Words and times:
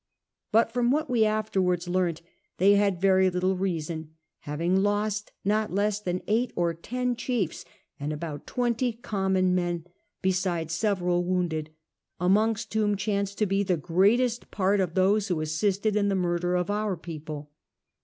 But 0.51 0.71
from 0.71 0.89
what 0.89 1.11
we 1.11 1.25
afterwards 1.25 1.85
leanit 1.87 2.21
they 2.57 2.73
had 2.73 2.99
very 2.99 3.29
little 3.29 3.55
reason, 3.55 4.15
having 4.39 4.77
lost 4.81 5.31
not 5.45 5.71
less 5.75 5.99
than 5.99 6.23
eight 6.27 6.51
or 6.55 6.73
ten 6.73 7.15
chiefs 7.15 7.65
and 7.99 8.11
about 8.11 8.47
twenty 8.47 8.93
common 8.93 9.53
men, 9.53 9.85
besides 10.23 10.73
several 10.73 11.23
wounded; 11.23 11.69
amongst 12.19 12.73
whom 12.73 12.97
chanced 12.97 13.37
to 13.37 13.45
be 13.45 13.61
the 13.61 13.77
greatest 13.77 14.49
j)ai't 14.49 14.79
of 14.81 14.95
those 14.95 15.27
who 15.27 15.39
assisted 15.39 15.95
in 15.95 16.07
the 16.07 16.15
murder 16.15 16.55
of 16.55 16.71
our 16.71 16.97
people. 16.97 17.51